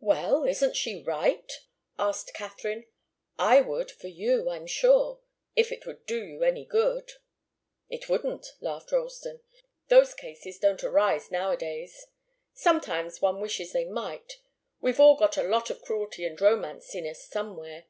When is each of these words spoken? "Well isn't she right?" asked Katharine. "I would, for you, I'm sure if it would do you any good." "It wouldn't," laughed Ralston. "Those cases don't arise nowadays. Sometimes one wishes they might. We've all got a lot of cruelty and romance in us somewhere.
"Well 0.00 0.44
isn't 0.44 0.76
she 0.76 1.02
right?" 1.02 1.50
asked 1.98 2.34
Katharine. 2.34 2.84
"I 3.38 3.62
would, 3.62 3.90
for 3.90 4.08
you, 4.08 4.50
I'm 4.50 4.66
sure 4.66 5.20
if 5.56 5.72
it 5.72 5.86
would 5.86 6.04
do 6.04 6.22
you 6.22 6.42
any 6.44 6.66
good." 6.66 7.10
"It 7.88 8.06
wouldn't," 8.06 8.48
laughed 8.60 8.92
Ralston. 8.92 9.40
"Those 9.88 10.12
cases 10.12 10.58
don't 10.58 10.84
arise 10.84 11.30
nowadays. 11.30 12.06
Sometimes 12.52 13.22
one 13.22 13.40
wishes 13.40 13.72
they 13.72 13.86
might. 13.86 14.42
We've 14.82 15.00
all 15.00 15.16
got 15.16 15.38
a 15.38 15.42
lot 15.42 15.70
of 15.70 15.80
cruelty 15.80 16.26
and 16.26 16.38
romance 16.38 16.94
in 16.94 17.06
us 17.06 17.26
somewhere. 17.26 17.86